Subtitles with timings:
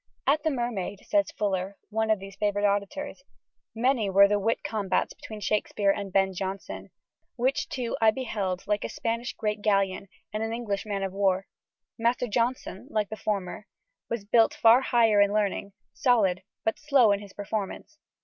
[0.25, 3.23] "At the Mermaid," says Fuller, one of these favoured auditors,
[3.75, 6.89] "many were the wit combats between Shakespeare and Ben Jonson,
[7.35, 11.45] which two I beheld like a Spanish great galleon and English man of war.
[11.99, 13.67] Master Jonson (like the former)
[14.09, 17.99] was built far higher in learning, solid, but slow in his performance.